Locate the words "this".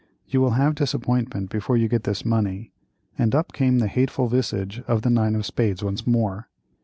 2.05-2.25